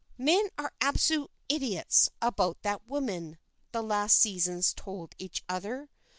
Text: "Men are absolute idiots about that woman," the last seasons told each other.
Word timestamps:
"Men 0.17 0.49
are 0.57 0.73
absolute 0.81 1.29
idiots 1.47 2.09
about 2.23 2.63
that 2.63 2.87
woman," 2.87 3.37
the 3.71 3.83
last 3.83 4.17
seasons 4.17 4.73
told 4.73 5.13
each 5.19 5.43
other. 5.47 5.91